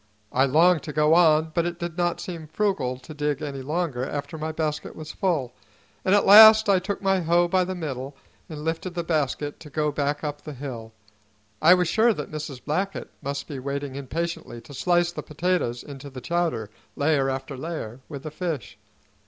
I 0.31 0.45
longed 0.45 0.81
to 0.85 0.93
go 0.93 1.13
on; 1.13 1.51
but 1.53 1.67
it 1.67 1.77
did 1.77 1.95
not 1.95 2.19
seem 2.19 2.47
frugal 2.47 2.97
to 2.97 3.13
dig 3.13 3.39
any 3.43 3.61
longer 3.61 4.03
after 4.03 4.35
my 4.35 4.51
basket 4.51 4.95
was 4.95 5.11
full, 5.11 5.53
and 6.03 6.15
at 6.15 6.25
last 6.25 6.67
I 6.67 6.79
took 6.79 7.03
my 7.03 7.19
hoe 7.19 7.47
by 7.47 7.63
the 7.63 7.75
middle 7.75 8.15
and 8.49 8.63
lifted 8.65 8.95
the 8.95 9.03
basket 9.03 9.59
to 9.59 9.69
go 9.69 9.91
back 9.91 10.23
up 10.23 10.41
the 10.41 10.53
hill. 10.53 10.91
I 11.61 11.75
was 11.75 11.87
sure 11.87 12.13
that 12.13 12.31
Mrs. 12.31 12.65
Blackett 12.65 13.11
must 13.21 13.47
be 13.47 13.59
waiting 13.59 13.93
impatiently 13.93 14.59
to 14.61 14.73
slice 14.73 15.11
the 15.11 15.21
potatoes 15.21 15.83
into 15.83 16.09
the 16.09 16.19
chowder, 16.19 16.71
layer 16.95 17.29
after 17.29 17.55
layer, 17.55 17.99
with 18.09 18.23
the 18.23 18.31
fish. 18.31 18.79